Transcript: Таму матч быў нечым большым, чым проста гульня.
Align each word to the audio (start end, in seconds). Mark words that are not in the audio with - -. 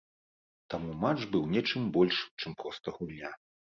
Таму 0.75 0.95
матч 1.05 1.21
быў 1.37 1.43
нечым 1.53 1.81
большым, 2.01 2.29
чым 2.43 2.51
проста 2.65 2.87
гульня. 3.01 3.37